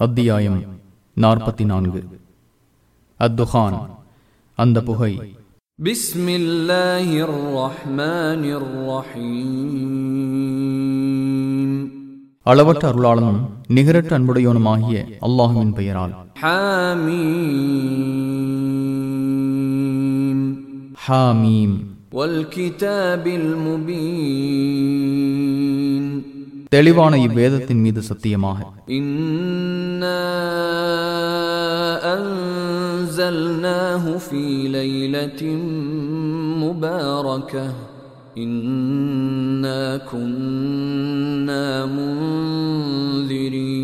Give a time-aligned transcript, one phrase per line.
[0.00, 0.62] அத்தியாயம்
[1.20, 2.04] நாற்பத்தி நான்கு
[3.20, 3.78] அத்துஹான்
[4.56, 5.34] அந்த புகை.
[12.42, 16.14] அளவற்ற அருளாளனும் நிகரற்ற அன்புடையவனுமாகிய அல்லாஹுவின் பெயரால்.
[21.08, 21.76] ஹாமீம்.
[26.68, 28.72] தெளிவான இவ்வேதத்தின் மீது சத்தியமாக.
[29.99, 30.23] إنا
[32.17, 35.41] أنزلناه في ليلة
[36.63, 37.65] مباركة
[38.37, 43.83] إنا كنا منذرين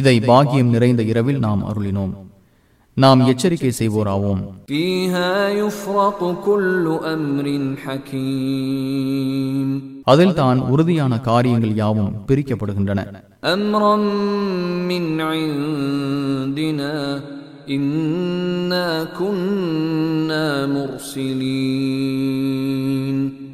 [0.00, 2.12] இதை பாக்கியம் நிறைந்த இரவில் நாம் அருளினோம்
[3.01, 4.41] நாம் எச்சரிக்கை செய்வோராவோம்.
[10.03, 13.05] அதில் தான் உறுதியான காரியங்கள் யாவும் பிரிக்கப்படுகின்றன.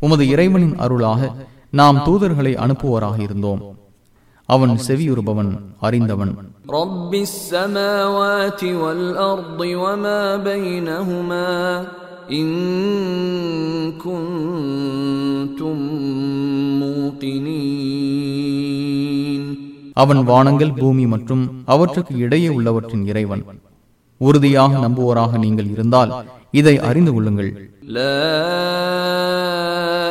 [0.00, 1.20] உமது இறைவனின் அருளாக
[1.72, 3.60] நாம் தூதர்களை அனுப்புவோராக இருந்தோம்
[4.48, 6.32] அவன் செவியுறுபவன் அறிந்தவன்
[6.70, 11.48] رب السماوات والأرض وما بينهما
[12.30, 12.48] إن
[13.98, 15.76] كنتم
[18.10, 19.42] موقنين
[19.94, 23.42] அவன் வானங்கள் பூமி மற்றும் அவற்றுக்கு இடையே உள்ளவற்றின் இறைவன்
[24.20, 26.12] உறுதியாக நம்புவோராக நீங்கள் இருந்தால்
[26.50, 27.50] இதை அறிந்து கொள்ளுங்கள்
[27.87, 28.27] لا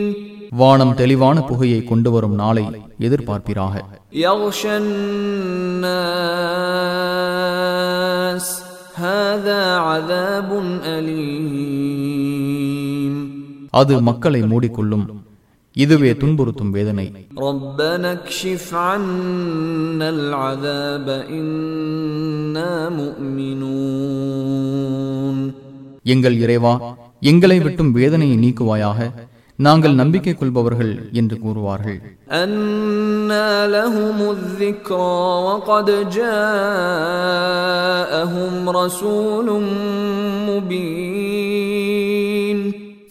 [0.61, 2.63] வானம் தெளிவான புகையை கொண்டு வரும் நாளை
[3.05, 3.75] எதிர்பார்ப்பிராக
[4.25, 4.75] يغشى
[7.49, 8.63] الناس
[8.95, 10.49] هذا عذاب
[10.85, 10.92] أليم
[13.80, 15.06] அது மக்களை மூடிக்கொள்ளும்.
[15.72, 17.06] இதுவே துன்புறுத்தும் வேதனை.
[26.02, 29.12] எங்கள் இறைவா எங்களை விட்டும் வேதனையை நீக்குவாயாக
[29.56, 32.00] நாங்கள் நம்பிக்கை கொள்பவர்கள் என்று கூறுவார்கள்.
[32.28, 33.62] அன்னலஹுமுதிக்ரா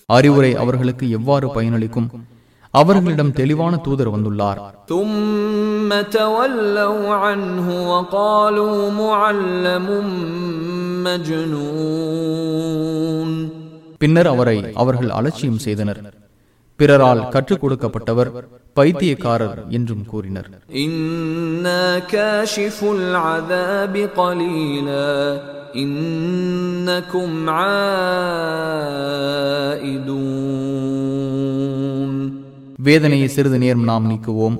[0.05, 2.07] அறிவுரை அவர்களுக்கு எவ்வாறு பயனளிக்கும்?
[2.69, 4.61] அவர்களிடம் தெளிவான தூதர் வந்துள்ளார்.
[13.97, 16.13] பின்னர் அவரை அவர்கள் அலட்சியம் செய்தனர்.
[16.75, 18.31] பிறரால் கற்றுக் கொடுக்கப்பட்டவர்
[18.73, 20.49] பைத்தியக்காரர் என்றும் கூறினர்.
[32.77, 34.57] வேதனையை சிறிது நேரம் நாம் நீக்குவோம்.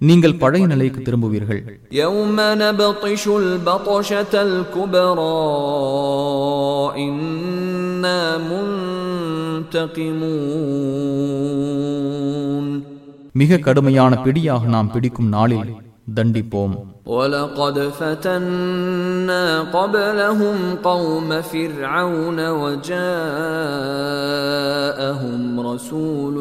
[0.00, 1.60] நீங்கள் பழைய நிலைக்கு திரும்புவீர்கள்
[2.02, 5.38] يوم نبطش البطشة الكبرى
[7.06, 8.20] إنا
[11.40, 12.66] منتقمون
[13.40, 15.70] மிக கடுமையான பிடியாக நாம் பிடிக்கும் நாளில்
[16.16, 16.74] தண்டிப்போம்
[17.08, 22.38] ولقد فتنا قبلهم قوم فرعون
[23.90, 26.36] وجاءهم رسول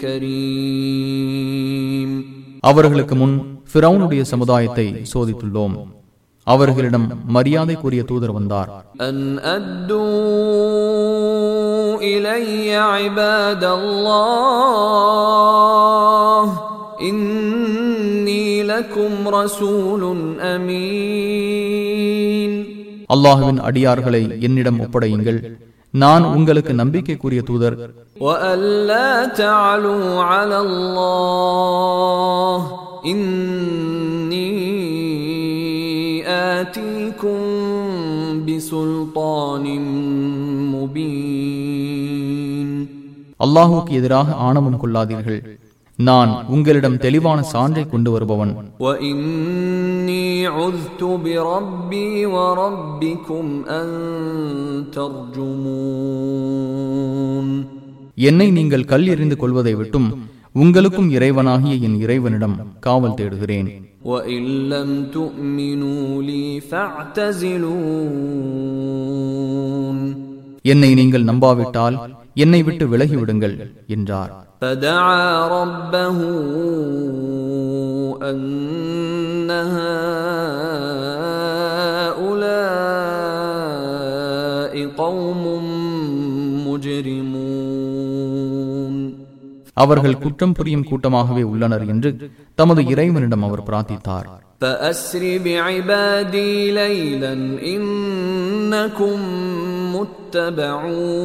[0.00, 2.31] كريم
[2.69, 3.35] அவர்களுக்கு முன்
[3.73, 5.75] பிரவுனுடைய சமுதாயத்தை சோதித்துள்ளோம்.
[6.47, 8.69] அவர்களிடம் மரியாதைக்குரிய தூதர் வந்தார்.
[23.13, 25.39] அல்லாஹுவின் அடியார்களை என்னிடம் ஒப்படையுங்கள்.
[26.01, 27.75] நான் உங்களுக்கு நம்பிக்கைக்குரிய தூதர்.
[43.39, 45.41] அல்லாஹுக்கு எதிராக ஆணவம் கொள்ளாதீர்கள்.
[45.95, 48.51] நான் உங்களிடம் தெளிவான சான்றை கொண்டு வருபவன்.
[58.15, 60.07] என்னை நீங்கள் கல் எறிந்து கொள்வதை விட்டும்
[60.53, 63.69] உங்களுக்கும் இறைவனாகிய என் இறைவனிடம் காவல் தேடுகிறேன்.
[70.61, 71.97] என்னை நீங்கள் நம்பாவிட்டால்
[72.42, 73.56] என்னை விட்டு விலகிவிடுங்கள்
[73.96, 74.32] என்றார்
[74.62, 75.26] فدعا
[75.56, 76.18] ربه
[78.22, 79.50] أن
[83.38, 85.42] هؤلاء قوم
[87.98, 88.94] مجرمون
[89.76, 92.10] அவர்கள் குற்றம் புரியும் கூட்டமாகவே உள்ளனர் என்று
[92.58, 94.28] தமது இறைவனிடம் அவர் பிரார்த்தித்தார்
[94.60, 97.34] فأسر بعبادي ليلا
[97.74, 99.18] إنكم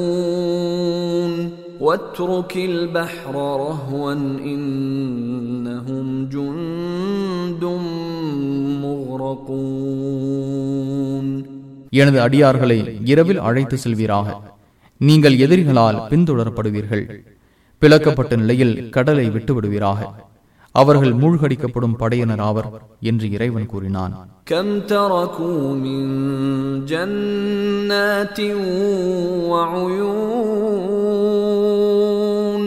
[0.03, 1.33] متبعون
[1.79, 4.09] واترك البحر رهوا
[4.47, 7.63] إنهم جند
[10.05, 11.27] مغرقون
[11.99, 12.77] எனது அடியார்களை
[13.11, 14.27] இரவில் அழைத்து செல்வீராக
[15.01, 17.03] நீங்கள் எதிரிகளால் பின்தொடரப்படுவீர்கள்
[17.81, 19.99] பிளக்கப்பட்ட நிலையில் கடலை விட்டு விடுவீராக
[20.75, 22.69] அவர்கள் மூழ்கடிக்கப்படும் படையினர் ஆவர்
[23.09, 24.13] என்று இறைவன் கூறினான்
[24.51, 26.01] كم تركوا من
[26.85, 28.39] جنات
[31.53, 32.63] وعيون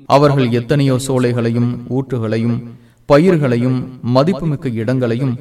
[0.08, 2.58] அவர்கள் எத்தனையோ சோலைகளையும் ஊற்றுகளையும்
[3.08, 3.78] பயிர்களையும்
[4.16, 5.34] மதிப்புமிக்க இடங்களையும்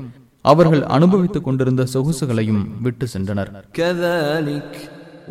[0.45, 4.73] அவர்கள் அனுபவித்துக் கொண்டிருந்த சொகுசுகளையும் விட்டு சென்றனர் كذلك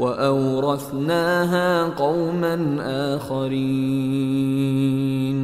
[0.02, 1.68] وأورثناها
[2.02, 2.54] قوما
[4.36, 5.38] آخرين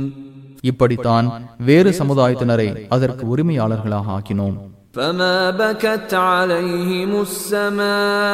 [0.65, 1.27] இப்படித்தான்
[1.69, 4.56] வேறு சமுதாயத்தினரை அதற்கு உரிமையாளர்களாக ஆக்கினோம்
[4.94, 7.11] فما بكت عليهم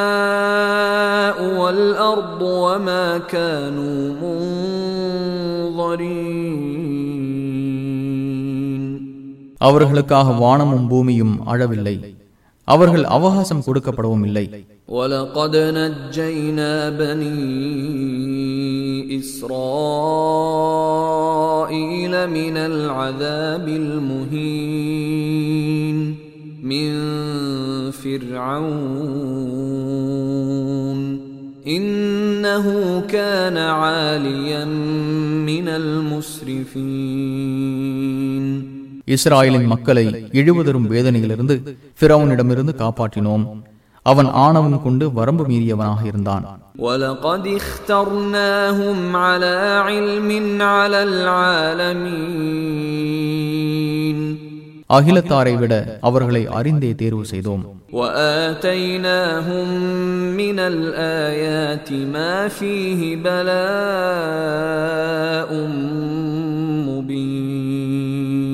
[0.09, 3.99] السماء والأرض وما كانوا
[5.81, 7.12] منظرين
[9.57, 12.15] அவர்களுக்காக வானமும் பூமியும் அழவில்லை
[12.67, 14.45] அவர்கள் அவகாசம் கொடுக்கப்படவும் இல்லை
[14.97, 17.39] ولقد نجينا بني
[20.79, 25.97] إسرائيل من العذاب المهين
[26.63, 26.89] من
[29.99, 31.19] فرعون
[31.67, 32.65] إنه
[33.07, 34.65] كان عاليا
[35.49, 36.79] من المسرفين
[39.06, 43.62] இஸ்ராயலின் மக்களை இழிவதரும் வேதனையிலிருந்து பிறவனிடமிருந்து காப்பாற்றினோம்.
[44.02, 46.62] அவன் ஆணவம் கொண்டு வரம்பு மீறியவனாக இருந்தான்.
[54.86, 57.82] அகிலத்தாரை விட அவர்களை அறிந்தே தேர்வு செய்தோம்.
[66.86, 68.53] முபீன்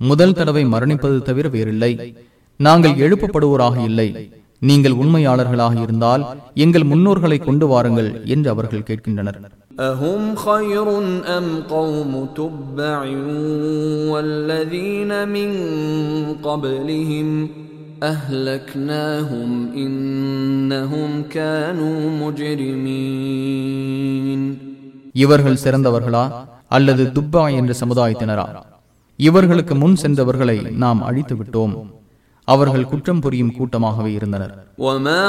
[0.00, 1.92] முதல் தடவை மரணிப்பது தவிர வேறில்லை
[2.60, 4.08] நாங்கள் எழுப்பப்படுவோராக இல்லை
[4.62, 6.22] நீங்கள் உண்மையாளர்களாக இருந்தால்
[6.56, 9.40] எங்கள் முன்னோர்களை கொண்டு வாருங்கள் என்று அவர்கள் கேட்கின்றனர்
[9.88, 10.86] أهم خير
[11.30, 12.98] أم قوم تبع
[14.12, 15.50] والذين من
[16.42, 17.28] قبلهم
[18.04, 21.98] أهلكناهم إنهم كانوا
[23.52, 24.40] مجرمين
[25.14, 26.24] இவர்கள் சிறந்தவர்களா
[26.68, 28.46] அல்லது துப்பா என்ற சமுதாயத்தினரா
[29.18, 31.74] இவர்களுக்கு முன் சென்றவர்களை நாம் அழித்து விட்டோம்
[32.48, 35.22] அவர்கள் குற்றம் புரியும் கூட்டமாகவே இருந்தனர் وما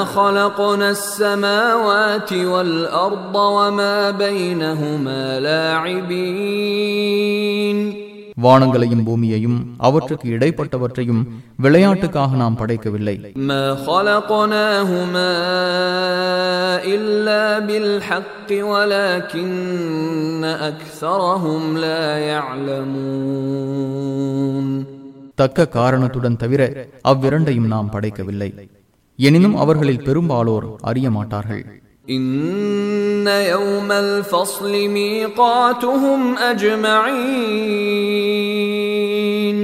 [8.42, 11.26] வானங்களையும் பூமியையும் அவற்றுக்கு இடைப்பட்டவற்றையும்
[11.62, 13.32] விளையாட்டுக்காக நாம் படைக்கவில்லை.
[25.34, 28.70] தக்க காரணத்துடன் தவிர அவ்விரண்டையும் நாம் படைக்கவில்லை.
[29.16, 31.84] எனினும் அவர்களில் பெரும்பாலோர் அறிய மாட்டார்கள்.
[32.09, 36.37] إن يوم الفصل ميقاتهم
[38.81, 39.57] أجمعين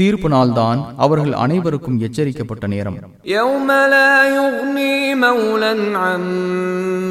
[0.00, 2.96] தீர்ப்பு நாள்தான் அவர்கள் அனைவருக்கும் எச்சரிக்கப்பட்ட நேரம்
[3.38, 4.94] يوم لا يغني
[5.24, 6.22] مولا عن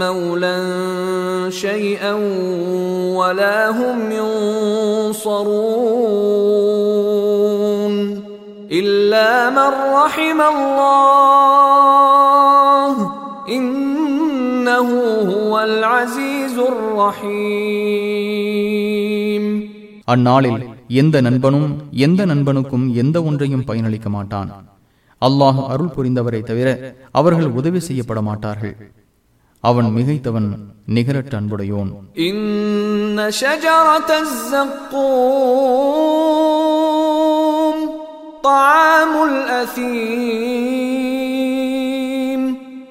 [0.04, 0.58] مولا
[1.64, 2.14] شيئا
[3.20, 3.98] ولا هم
[7.02, 8.24] ينصرون
[8.72, 9.70] إلا من
[10.00, 12.94] رحم الله
[14.76, 14.88] إنه
[15.32, 16.56] هو العزيز
[18.42, 19.44] الرحيم
[20.08, 20.62] அந்நாளில்
[21.02, 21.68] எந்த நண்பனும்
[22.06, 24.50] எந்த நண்பனுக்கும் எந்த ஒன்றையும் பயனளிக்க மாட்டான்
[25.22, 26.68] அல்லாஹ் அருள் புரிந்தவரை தவிர
[27.12, 28.76] அவர்கள் உதவி செய்யப்பட மாட்டார்கள்
[29.64, 30.50] அவன் மிகைத்தவன்
[30.96, 32.38] நிகரற்ற அன்புடையோன் إن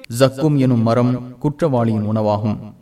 [0.08, 2.74] ஜக்கும் எனும் மரம் குற்றவாளியின் உணவாகும்.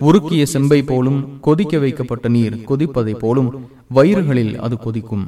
[0.00, 5.26] உருக்கிய செம்பை போலும் கொதிக்க வைக்கப்பட்ட நீர் கொதிப்பதை போலும் வயிறுகளில் அது கொதிக்கும்.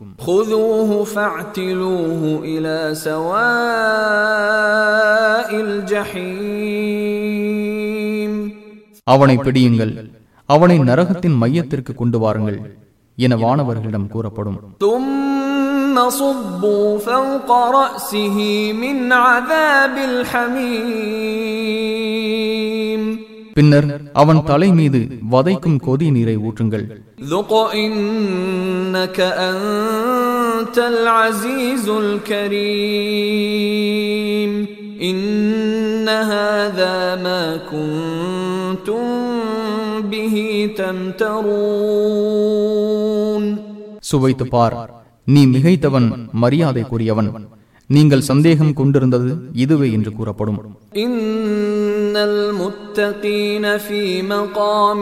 [9.05, 10.11] அவனை பிடியுங்கள்.
[10.50, 12.60] அவனை நரகத்தின் மையத்திற்கு கொண்டு வாருங்கள்
[13.18, 18.38] என வானவர்களிடம் கூறப்படும் ثم صبوا فوق رأسه
[18.84, 19.96] من عذاب
[21.76, 23.02] الحميم
[23.58, 23.88] பின்னர்
[24.22, 25.00] அவன் தலை மீது
[25.34, 26.86] வதைக்கும் கொதி நீரை ஊற்றுங்கள்
[27.26, 29.18] ذق إنك
[29.52, 31.86] أنت العزيز
[33.26, 34.52] الكريم
[35.02, 39.29] إن هذا ما كنتم به تمترون
[44.10, 44.76] சுவைத்து பார்
[45.28, 46.08] நீ மிகைத்தவன்
[46.44, 47.30] மரியாதைக்குரியவன்
[47.90, 49.32] நீங்கள் சந்தேகம் கொண்டிருந்தது
[49.64, 50.60] இதுவே என்று கூறப்படும்
[51.04, 51.16] إن
[52.30, 55.02] المتقين في مقام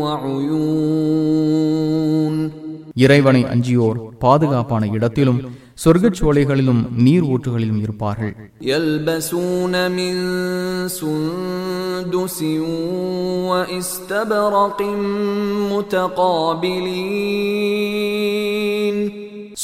[0.02, 1.45] وعيون
[3.03, 5.39] இறைவனை அஞ்சியோர் பாதுகாப்பான இடத்திலும்
[5.85, 8.35] சொர்க்கச் சோலைகளிலும் நீர் ஊற்றுகளிலும் இருப்பார்கள்.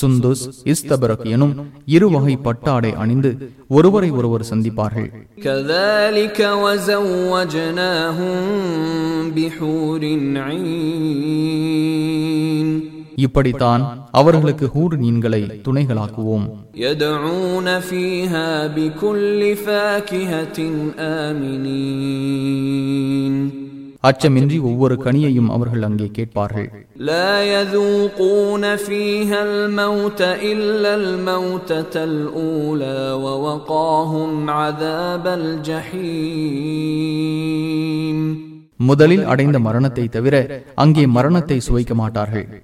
[0.01, 1.53] சுந்துஸ் இஸ்தபரக் எனும்
[1.85, 3.31] இரு வகை பட்டாடை அணிந்து
[3.67, 5.09] ஒருவரை ஒருவர் சந்திப்பார்கள்
[9.35, 10.29] பிஹூரின்
[13.15, 16.45] இப்படித்தான் அவர்களுக்கு ஹூர் நீன்களை துணைகளாக்குவோம்.
[24.01, 26.87] அச்சமின்றி ஒவ்வொரு கனியையும் அவர்கள் அங்கே கேட்பார்கள்.
[38.77, 42.63] முதலில் அடைந்த மரணத்தை தவிர அங்கே மரணத்தை சுவைக்க மாட்டார்கள்.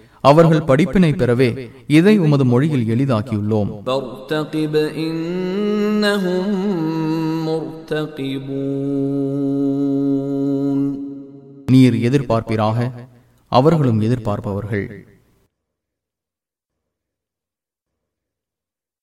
[0.21, 3.69] அவர்கள் படிப்பினை பெறவே இதை உமது மொழியில் எளிதாக்கியுள்ளோம்.
[11.65, 12.91] நீர் எதிர்பார்ப்பீராக
[13.47, 15.05] அவர்களும் எதிர்பார்ப்பவர்கள்.